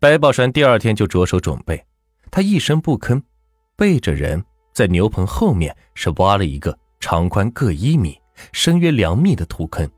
[0.00, 1.84] 白宝山第二天就着手准备，
[2.30, 3.20] 他一声不吭，
[3.74, 8.16] 背着人在牛棚后面是挖了一个长宽各一米、
[8.52, 9.90] 深约两米的土坑，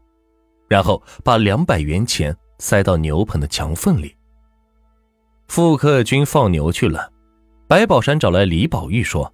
[0.68, 4.16] 然后把两百元钱塞到牛棚的墙缝里。
[5.48, 7.12] 傅克军放牛去了，
[7.68, 9.30] 白宝山找来李宝玉说：“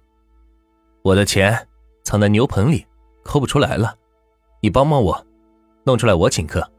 [1.01, 1.65] 我的钱
[2.03, 2.85] 藏在牛棚里，
[3.23, 3.95] 抠不出来了，
[4.59, 5.25] 你帮帮我，
[5.85, 6.69] 弄出来我请客。”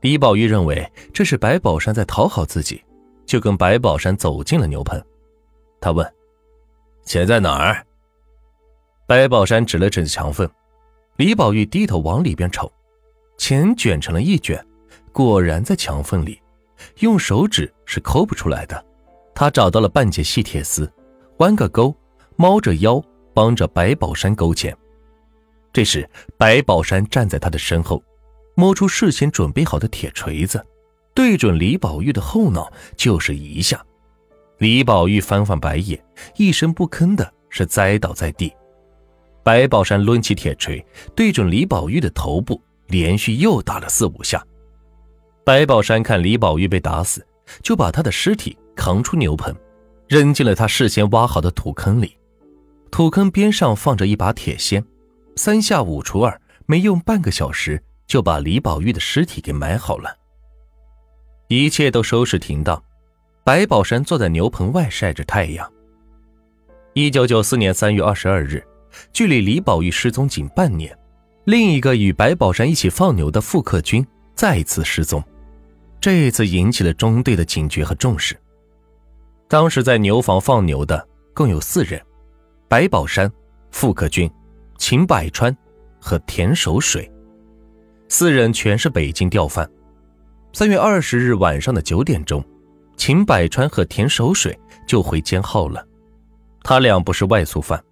[0.00, 2.82] 李宝玉认为这是白宝山在讨好自己，
[3.26, 5.02] 就跟白宝山走进了牛棚。
[5.80, 6.10] 他问
[7.04, 7.86] ：“钱在哪儿？”
[9.06, 10.48] 白宝山指了指墙缝。
[11.16, 12.72] 李宝玉低头往里边瞅，
[13.36, 14.64] 钱卷成了一卷，
[15.12, 16.40] 果然在墙缝里，
[17.00, 18.82] 用手指是抠不出来的。
[19.34, 20.90] 他找到了半截细铁丝，
[21.38, 21.94] 弯个钩，
[22.36, 23.02] 猫着腰
[23.34, 24.74] 帮着白宝山勾钱。
[25.74, 28.02] 这时，白宝山站在他的身后。
[28.54, 30.64] 摸出事先准备好的铁锤子，
[31.14, 33.84] 对准李宝玉的后脑就是一下。
[34.58, 36.02] 李宝玉翻翻白眼，
[36.36, 38.52] 一声不吭的是栽倒在地。
[39.42, 40.84] 白宝山抡起铁锤，
[41.14, 44.44] 对准李宝玉的头部连续又打了四五下。
[45.44, 47.26] 白宝山看李宝玉被打死，
[47.62, 49.54] 就把他的尸体扛出牛棚，
[50.06, 52.14] 扔进了他事先挖好的土坑里。
[52.90, 54.84] 土坑边上放着一把铁锨，
[55.36, 57.82] 三下五除二，没用半个小时。
[58.10, 60.12] 就把李宝玉的尸体给埋好了，
[61.46, 62.82] 一切都收拾停当。
[63.44, 65.72] 白宝山坐在牛棚外晒着太阳。
[66.92, 68.66] 一九九四年三月二十二日，
[69.12, 70.92] 距离李宝玉失踪仅半年，
[71.44, 75.22] 另一个与白宝山一起放牛的傅克军再次失踪，
[76.00, 78.36] 这一次引起了中队的警觉和重视。
[79.46, 82.04] 当时在牛房放牛的共有四人：
[82.66, 83.30] 白宝山、
[83.70, 84.28] 傅克军、
[84.78, 85.56] 秦百川
[86.00, 87.08] 和田守水。
[88.12, 89.70] 四人全是北京调犯。
[90.52, 92.44] 三月二十日晚上的九点钟，
[92.96, 95.86] 秦百川和田守水就回监号了。
[96.64, 97.82] 他俩不是外宿犯。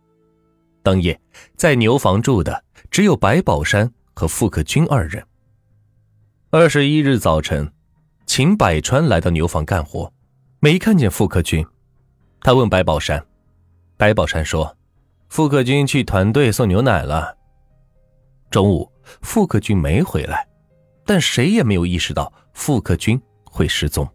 [0.82, 1.18] 当夜
[1.54, 5.24] 在牛房住的只有白宝山和傅克军二人。
[6.50, 7.70] 二十一日早晨，
[8.26, 10.12] 秦百川来到牛房干活，
[10.58, 11.64] 没看见傅克军。
[12.40, 13.24] 他问白宝山，
[13.96, 14.76] 白宝山说
[15.30, 17.38] ：“傅克军去团队送牛奶了。”
[18.50, 18.90] 中午。
[19.22, 20.46] 傅克军没回来，
[21.04, 24.08] 但谁也没有意识到傅克军会失踪。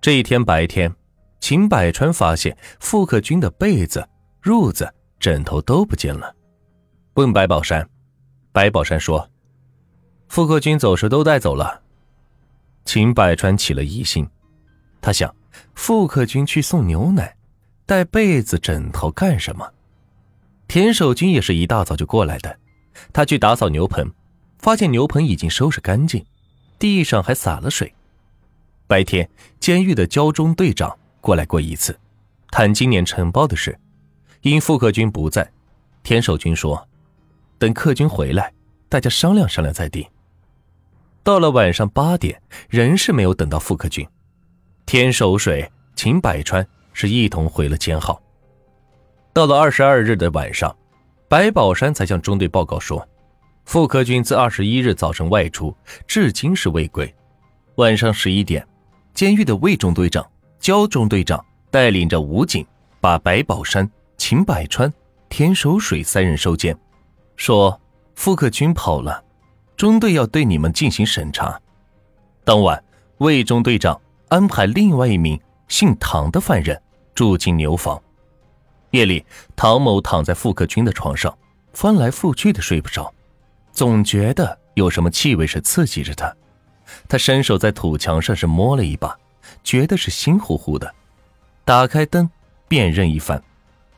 [0.00, 0.94] 这一天白天，
[1.40, 4.08] 秦百川发现傅克军的被子、
[4.42, 6.34] 褥子、枕头都不见了，
[7.14, 7.88] 问白宝山，
[8.52, 9.28] 白宝山说
[10.28, 11.82] ：“傅克军走时都带走了。”
[12.86, 14.26] 秦百川起了疑心，
[15.00, 15.34] 他想，
[15.74, 17.36] 傅克军去送牛奶，
[17.84, 19.70] 带被子、枕头干什么？
[20.66, 22.58] 田守军也是一大早就过来的。
[23.12, 24.10] 他去打扫牛棚，
[24.58, 26.24] 发现牛棚已经收拾干净，
[26.78, 27.92] 地上还洒了水。
[28.86, 29.28] 白天，
[29.58, 31.98] 监狱的交中队长过来过一次，
[32.50, 33.78] 谈今年承包的事。
[34.42, 35.50] 因副克军不在，
[36.02, 36.88] 田守军说
[37.58, 38.52] ：“等客军回来，
[38.88, 40.04] 大家商量商量再定。”
[41.22, 44.06] 到了晚上八点，仍是没有等到副克军。
[44.86, 48.20] 田守水、秦百川是一同回了监号。
[49.32, 50.74] 到了二十二日的晚上。
[51.30, 53.08] 白宝山才向中队报告说，
[53.64, 55.72] 傅克军自二十一日早晨外出，
[56.04, 57.14] 至今是未归。
[57.76, 58.66] 晚上十一点，
[59.14, 62.66] 监狱的魏中队长、焦中队长带领着武警，
[63.00, 64.92] 把白宝山、秦百川、
[65.28, 66.76] 田守水三人收监，
[67.36, 67.80] 说
[68.16, 69.22] 傅克军跑了，
[69.76, 71.56] 中队要对你们进行审查。
[72.42, 72.82] 当晚，
[73.18, 73.96] 魏中队长
[74.30, 76.82] 安排另外一名姓唐的犯人
[77.14, 78.02] 住进牛房。
[78.90, 79.24] 夜里，
[79.54, 81.36] 唐某躺在傅克军的床上，
[81.72, 83.12] 翻来覆去的睡不着，
[83.72, 86.34] 总觉得有什么气味是刺激着他。
[87.08, 89.16] 他伸手在土墙上是摸了一把，
[89.62, 90.92] 觉得是腥乎乎的。
[91.64, 92.28] 打开灯，
[92.66, 93.40] 辨认一番，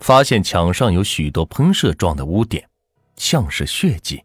[0.00, 2.69] 发现墙上有许多喷射状的污点，
[3.16, 4.22] 像是血迹。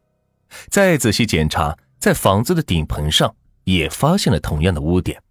[0.70, 3.34] 再仔细检查，在房子的顶棚上
[3.64, 5.22] 也发现了同样的污点。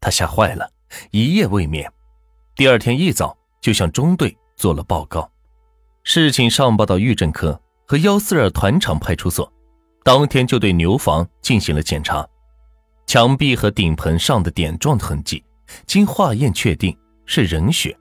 [0.00, 0.70] 他吓坏了，
[1.10, 1.92] 一夜未眠。
[2.54, 4.34] 第二天一早就向中队。
[4.56, 5.30] 做了报告，
[6.02, 9.50] 事情上报到狱政科和幺四二团场派出所，
[10.02, 12.26] 当天就对牛房进行了检查，
[13.06, 15.44] 墙壁和顶棚上的点状痕迹，
[15.86, 17.96] 经化验确定是人血。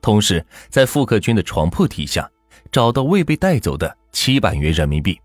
[0.00, 2.28] 同时，在傅克军的床铺底下
[2.72, 5.20] 找到未被带走的七百元人民币。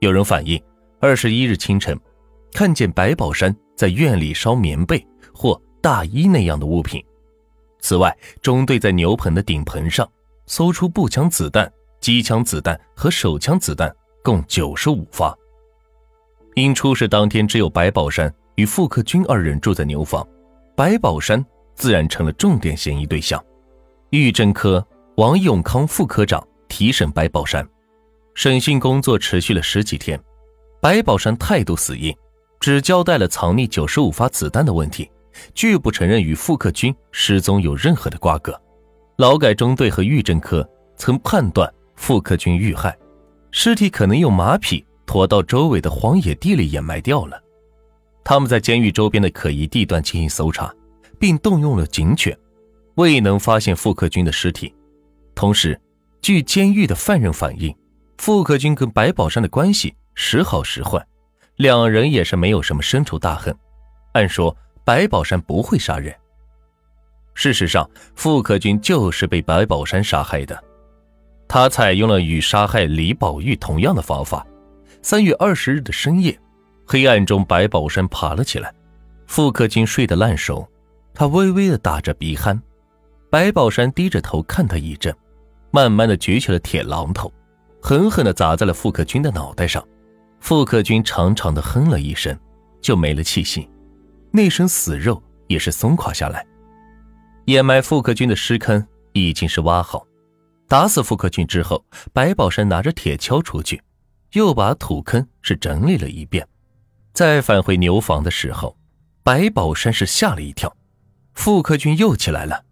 [0.00, 0.62] 有人反映，
[1.00, 1.98] 二十一日清晨，
[2.52, 5.04] 看见白宝山在院里烧棉被
[5.34, 7.02] 或大衣那样的物品。
[7.86, 8.12] 此外，
[8.42, 10.10] 中队在牛棚的顶棚上
[10.46, 13.94] 搜出步枪子弹、机枪子弹和手枪子弹
[14.24, 15.32] 共九十五发。
[16.56, 20.26] 因出事当天只有白宝山与傅克军二人住在牛房，
[20.74, 21.40] 白宝山
[21.76, 23.40] 自然成了重点嫌疑对象。
[24.10, 24.84] 狱政科
[25.16, 27.64] 王永康副科长提审白宝山，
[28.34, 30.20] 审讯工作持续了十几天，
[30.80, 32.12] 白宝山态度死硬，
[32.58, 35.08] 只交代了藏匿九十五发子弹的问题，
[35.54, 38.60] 拒不承认与傅克军失踪有任何的瓜葛。
[39.16, 42.96] 劳改中队和狱政科曾判断傅克军遇害，
[43.50, 47.42] 尸体可能用马匹驮到周围的荒野地里掩埋掉了。
[48.22, 50.74] 他们在监狱周边的可疑地段进行搜查，
[51.18, 52.36] 并动用了警犬，
[52.96, 54.74] 未能发现傅克军的尸体。
[55.34, 55.80] 同时，
[56.20, 57.74] 据监狱的犯人反映，
[58.18, 61.00] 傅克军跟白宝山的关系时好时坏，
[61.56, 63.56] 两人也是没有什么深仇大恨。
[64.12, 64.54] 按说
[64.86, 66.14] 白宝山不会杀人。
[67.34, 70.62] 事实上，傅克军就是被白宝山杀害的。
[71.48, 74.46] 他采用了与杀害李宝玉同样的方法。
[75.02, 76.38] 三月二十日的深夜，
[76.86, 78.72] 黑暗中，白宝山爬了起来。
[79.26, 80.64] 傅克军睡得烂熟，
[81.12, 82.56] 他微微的打着鼻鼾。
[83.28, 85.12] 白宝山低着头看他一阵，
[85.72, 87.32] 慢慢的举起了铁榔头，
[87.82, 89.84] 狠狠的砸在了傅克军的脑袋上。
[90.38, 92.38] 傅克军长长的哼了一声，
[92.80, 93.68] 就没了气息，
[94.36, 96.46] 那身死肉也是松垮下来。
[97.46, 100.06] 掩埋傅克军的尸坑已经是挖好，
[100.68, 103.82] 打死傅克军之后，白宝山拿着铁锹出去，
[104.32, 106.46] 又把土坑是整理了一遍。
[107.14, 108.76] 再返回牛房的时候，
[109.22, 110.76] 白宝山是吓了一跳，
[111.32, 112.62] 傅克军又起来了，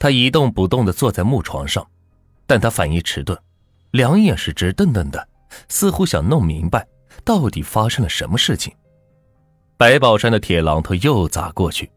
[0.00, 1.88] 他一动不动地坐在木床上，
[2.48, 3.38] 但他反应迟钝，
[3.92, 5.28] 两眼是直瞪瞪的，
[5.68, 6.84] 似乎想弄明白
[7.22, 8.74] 到底发生了什么事情。
[9.82, 11.90] 白宝山的铁榔头又砸过去。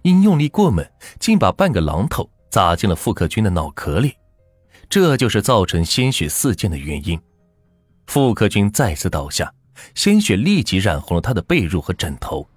[0.00, 0.82] 因用力过猛，
[1.20, 4.14] 竟把半个榔头砸进了傅克军的脑壳里，
[4.88, 7.20] 这就是造成鲜血四溅的原因。
[8.06, 9.52] 傅克军再次倒下，
[9.94, 12.48] 鲜血立即染红了他的被褥和枕头。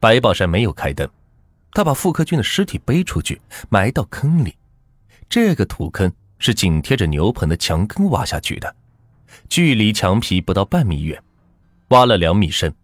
[0.00, 1.08] 白宝山没有开灯，
[1.70, 4.56] 他把傅克军的尸体背出去，埋到坑里。
[5.28, 8.74] 这个土坑是紧贴着牛棚的墙根挖下去的，
[9.48, 11.22] 距离墙皮不到半米远，
[11.90, 12.74] 挖了两米深。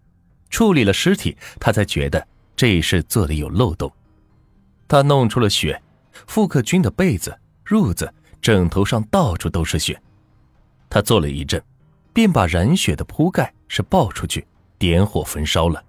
[0.49, 2.27] 处理了尸体，他才觉得。
[2.55, 3.93] 这事做的有漏洞，
[4.87, 5.79] 他弄出了血，
[6.25, 8.11] 傅克军的被子、褥子、
[8.41, 10.01] 枕头上到处都是血。
[10.89, 11.63] 他坐了一阵，
[12.13, 14.43] 便把染血的铺盖是抱出去，
[14.79, 15.83] 点火焚烧了，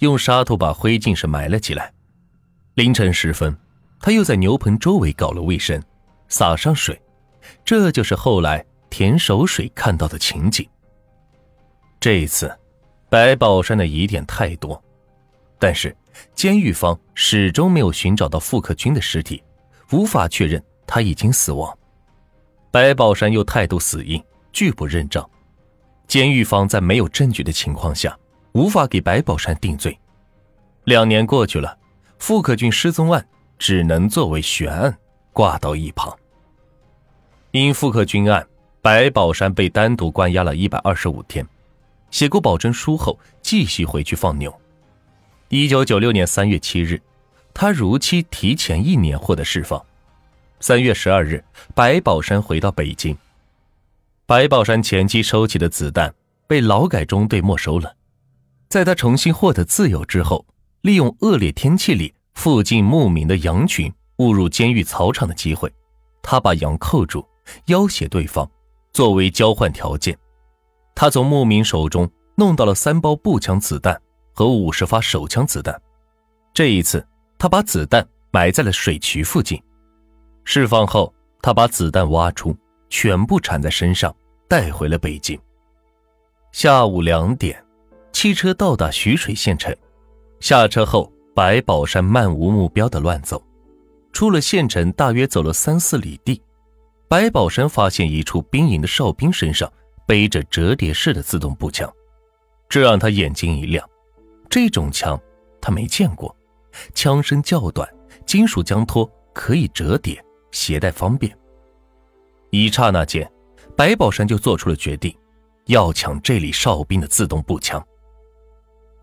[0.00, 1.92] 用沙土把灰烬是埋了起来。
[2.74, 3.56] 凌晨时分，
[4.00, 5.80] 他又在牛棚周围搞了卫生，
[6.26, 7.00] 洒上水，
[7.64, 10.68] 这就是后来田守水看到的情景。
[12.00, 12.52] 这一次，
[13.10, 14.82] 白宝山的疑点太多。
[15.58, 15.94] 但是，
[16.34, 19.42] 监狱方始终没有寻找到傅克军的尸体，
[19.92, 21.76] 无法确认他已经死亡。
[22.70, 24.22] 白宝山又态度死硬，
[24.52, 25.28] 拒不认账。
[26.06, 28.16] 监狱方在没有证据的情况下，
[28.52, 29.98] 无法给白宝山定罪。
[30.84, 31.76] 两年过去了，
[32.18, 33.26] 傅克军失踪案
[33.58, 34.96] 只能作为悬案
[35.32, 36.16] 挂到一旁。
[37.50, 38.46] 因傅克军案，
[38.80, 41.46] 白宝山被单独关押了一百二十五天，
[42.10, 44.54] 写过保证书后，继续回去放牛。
[45.48, 47.00] 一九九六年三月七日，
[47.52, 49.84] 他如期提前一年获得释放。
[50.60, 51.42] 三月十二日，
[51.74, 53.16] 白宝山回到北京。
[54.26, 56.14] 白宝山前期收起的子弹
[56.46, 57.94] 被劳改中队没收了。
[58.68, 60.46] 在他重新获得自由之后，
[60.82, 65.72] 利用恶劣天气里附近牧民的羊群误入监狱草场的机会，
[66.22, 67.26] 他把羊扣住，
[67.66, 68.48] 要挟对方，
[68.92, 70.16] 作为交换条件，
[71.00, 73.98] 他从牧民手中弄到了三包步枪子弹。
[74.34, 75.80] 和五十发手枪子弹，
[76.52, 77.06] 这一次
[77.38, 79.58] 他把子弹埋在了水渠附近。
[80.44, 82.54] 释放后，他把子弹挖出，
[82.90, 84.14] 全部缠在身上，
[84.46, 85.40] 带回了北京。
[86.52, 87.64] 下午两点，
[88.12, 89.74] 汽车到达徐水县城。
[90.38, 93.42] 下车后，白宝山漫无目标的乱走，
[94.12, 96.42] 出了县城，大约走了三四里地，
[97.08, 99.70] 白宝山发现一处兵营的哨兵身上
[100.10, 101.88] 背着折叠式的自动步枪，
[102.68, 103.88] 这让他眼睛一亮。
[104.48, 105.16] 这种枪
[105.60, 106.34] 他没见过，
[106.94, 107.88] 枪身较短，
[108.26, 111.32] 金属枪托可以折叠，携带方便。
[112.50, 113.30] 一刹那间，
[113.76, 115.16] 白宝山就做出了决定，
[115.66, 117.80] 要抢这里哨兵的自动步枪。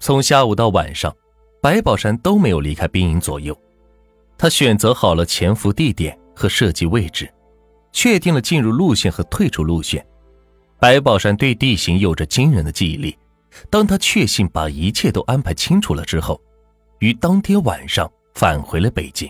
[0.02, 1.16] 从下午到晚上，
[1.62, 3.58] 白宝山都没有离开兵营左右，
[4.38, 7.34] 他选择好了潜伏地点和射击位置，
[7.94, 10.06] 确定了进入路线和退出路线。
[10.80, 13.18] 白宝山对地形有着惊人的记忆力。
[13.70, 16.40] 当他确信把一切都安排清楚了之后，
[17.00, 19.28] 于当天晚上返回了北京。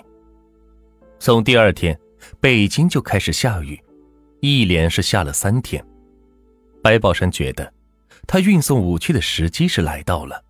[1.20, 1.98] 从第二天，
[2.42, 3.82] 北京就开始下雨，
[4.42, 5.84] 一连是下了三天。
[6.84, 7.72] 白宝山觉得，
[8.28, 10.44] 他运送武器的时机是来到了。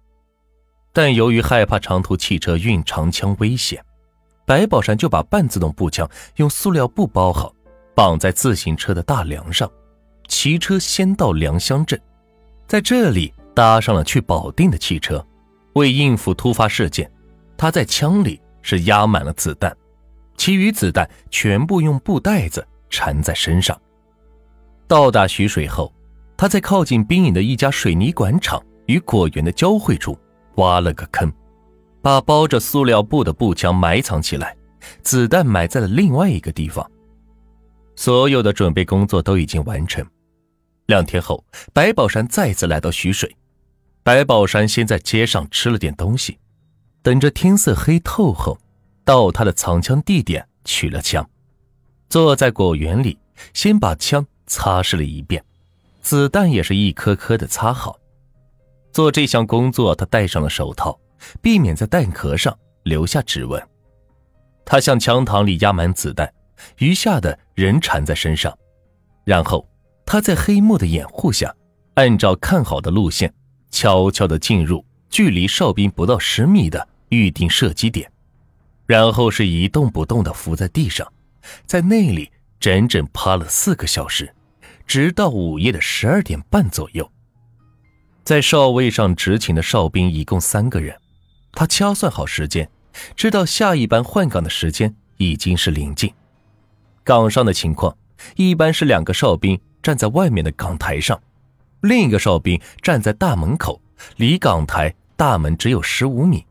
[0.91, 3.79] 但由于害怕长途汽车运长枪危险，
[4.47, 7.53] 白宝山就把半自动步枪用塑料布包好，
[7.95, 9.71] 绑在自行车的大梁上，
[10.27, 11.99] 骑车先到良乡镇，
[12.67, 15.25] 在这里搭上了去保定的汽车。
[15.73, 17.09] 为应付突发事件，
[17.55, 19.75] 他在枪里是压满了子弹，
[20.35, 23.79] 其余子弹全部用布袋子缠在身上。
[24.87, 25.93] 到达徐水后，
[26.35, 30.17] 他在靠近兵营的一家水泥管厂与果园的交汇处
[30.55, 31.31] 挖了个坑，
[32.01, 34.55] 把包着塑料布的步枪埋藏起来，
[35.03, 36.89] 子弹埋在了另外一个地方。
[37.95, 40.03] 所有的准备工作都已经完成。
[40.87, 43.35] 两天后，白宝山再次来到徐水。
[44.03, 46.39] 白宝山先在街上吃了点东西，
[47.01, 48.57] 等着天色黑透后，
[49.03, 51.29] 到他的藏枪地点取了枪，
[52.09, 53.19] 坐在果园里，
[53.53, 55.43] 先把枪擦拭了一遍，
[56.01, 57.99] 子弹也是一颗颗的擦好。
[58.93, 60.97] 做这项工作，他戴上了手套，
[61.41, 63.61] 避免在弹壳上留下指纹。
[64.63, 66.33] 他向枪膛里压满子弹，
[66.77, 68.57] 余下的仍缠在身上，
[69.25, 69.67] 然后
[70.07, 71.53] 他在黑幕的掩护下，
[71.95, 73.31] 按照看好的路线。
[73.69, 78.09] 悄悄地进入距离哨兵不到十米的预定射击点，
[78.85, 81.05] 然后是一动不动地伏在地上，
[81.65, 84.33] 在那里整整趴了四个小时，
[84.87, 87.11] 直到午夜的十二点半左右。
[88.23, 90.97] 在哨位上执勤的哨兵一共三个人，
[91.51, 92.67] 他掐算好时间，
[93.17, 96.11] 知道下一班换岗的时间已经是临近。
[97.03, 97.95] 岗上的情况
[98.37, 101.19] 一般是两个哨兵站在外面的岗台上。
[101.81, 103.81] 另一个哨兵站在大门口，
[104.15, 106.45] 离岗台大门只有十五米。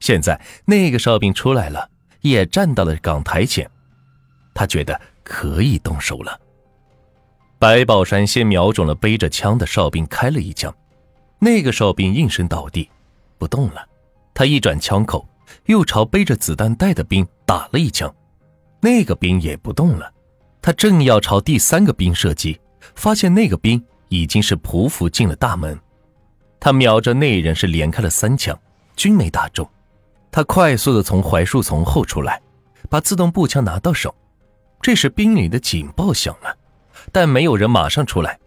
[0.00, 1.88] 现在那个哨兵出来了，
[2.20, 3.68] 也站到了岗台前。
[4.54, 6.40] 他觉得可以动手了。
[7.58, 10.72] 白宝山先瞄准了背着枪的哨兵开了一枪，
[11.38, 12.88] 那个哨兵应声倒地，
[13.38, 13.84] 不动了。
[14.34, 15.28] 他一转枪口，
[15.66, 18.12] 又朝背着子弹袋的兵打了一枪，
[18.80, 20.12] 那个兵也不动了。
[20.60, 22.60] 他正要朝第三个兵射击，
[22.94, 23.82] 发现那个兵。
[24.10, 25.78] 已经是匍匐进了大门，
[26.58, 28.58] 他瞄着那人是连开了三枪，
[28.96, 29.68] 均没打中。
[30.30, 32.40] 他快速的从槐树丛后出来，
[32.88, 34.14] 把自动步枪拿到手。
[34.80, 36.56] 这时兵里的警报响了，
[37.12, 38.40] 但没有人马上出来。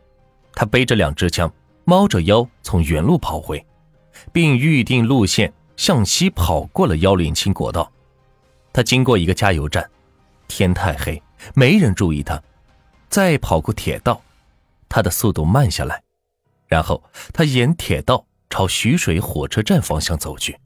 [0.56, 1.54] 他背着两支枪，
[1.86, 3.64] 猫着腰从原路跑回，
[4.32, 7.92] 并预定路线向西跑过了幺零七国道。
[8.74, 9.88] 他经过一个加油站，
[10.52, 11.24] 天太黑，
[11.56, 12.44] 没人注意他，
[13.08, 14.22] 再跑过铁道。
[14.90, 16.04] 他的速度慢下来，
[16.68, 20.58] 然后他沿铁道朝徐水火车站方向走去。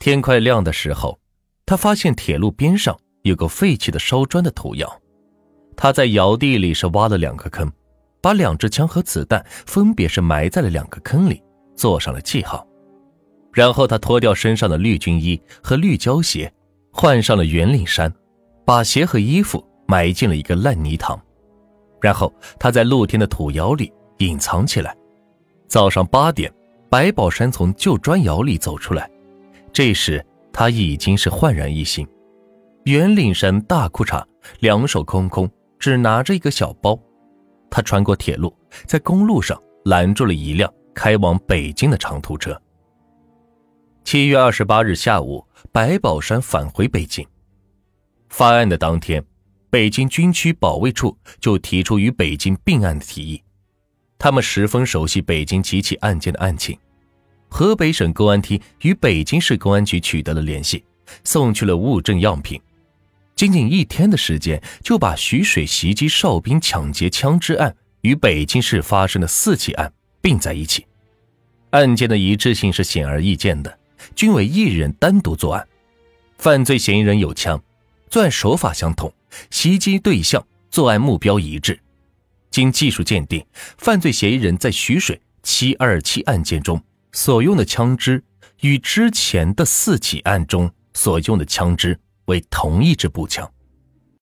[0.00, 1.20] 天快亮的时候，
[1.64, 5.00] 他发现铁路边上有个废弃的烧砖的土窑，
[5.76, 7.70] 他在窑地里是挖了两个坑，
[8.20, 11.40] 把两支枪和子弹分别是埋在了两个坑里，
[11.76, 12.66] 做上了记号。
[13.52, 16.52] 然后他脱掉身上的绿军衣和绿胶鞋，
[16.90, 18.12] 换上了圆领衫，
[18.64, 21.20] 把鞋和衣服埋进了一个烂泥塘。
[22.00, 24.96] 然后他在露天的土窑里隐藏起来。
[25.68, 26.52] 早上八点，
[26.90, 29.10] 白宝山从旧砖窑里走出来，
[29.72, 32.06] 这时他已经是焕然一新，
[32.84, 34.22] 圆领衫、大裤衩，
[34.60, 36.98] 两手空空，只拿着一个小包。
[37.70, 38.54] 他穿过铁路，
[38.86, 42.60] 在公路上拦住了一辆开往北京的长途车。
[44.04, 47.24] 七月二十八日下午，白宝山返回北京。
[48.32, 49.22] 发案的当天。
[49.70, 53.42] 北京军区保卫处就提出与北京并案的提议，
[54.18, 56.76] 他们十分熟悉北京几起案件的案情。
[57.48, 60.84] 河北省公安厅与北京市公安局取得了联系，
[61.24, 62.60] 送去了物证样品。
[63.34, 70.86] 仅仅一天的时间，就把徐水袭击哨兵、抢劫枪支案与北京市发生的四起案并在一起。
[71.70, 73.78] 案件的一致性是显而易见的，
[74.14, 75.66] 均为一人单独作案，
[76.36, 77.62] 犯罪嫌疑人有枪，
[78.12, 79.10] 作案手法相同。
[79.50, 81.80] 袭击对象、作案目标一致，
[82.50, 83.42] 经技术鉴定，
[83.78, 86.78] 犯罪嫌疑人在徐水七二七案件中
[87.12, 88.22] 所用的枪支，
[88.60, 93.50] 与之前的四起案中所用的枪支为同一支步枪。